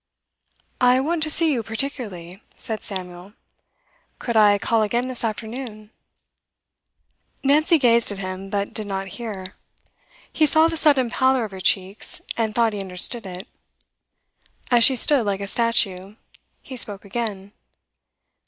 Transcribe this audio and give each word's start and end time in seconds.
'I 0.81 1.01
want 1.01 1.21
to 1.21 1.29
see 1.29 1.53
you 1.53 1.61
particularly,' 1.61 2.41
said 2.55 2.81
Samuel. 2.81 3.33
'Could 4.17 4.35
I 4.35 4.57
call 4.57 4.81
again, 4.81 5.07
this 5.07 5.23
afternoon?' 5.23 5.91
Nancy 7.43 7.77
gazed 7.77 8.11
at 8.11 8.17
him, 8.17 8.49
but 8.49 8.73
did 8.73 8.87
not 8.87 9.09
hear. 9.19 9.53
He 10.33 10.47
saw 10.47 10.67
the 10.67 10.75
sudden 10.75 11.11
pallor 11.11 11.45
of 11.45 11.51
her 11.51 11.59
cheeks, 11.59 12.19
and 12.35 12.55
thought 12.55 12.73
he 12.73 12.79
understood 12.81 13.27
it. 13.27 13.47
As 14.71 14.83
she 14.83 14.95
stood 14.95 15.23
like 15.23 15.39
a 15.39 15.45
statue, 15.45 16.15
he 16.63 16.75
spoke 16.75 17.05
again. 17.05 17.51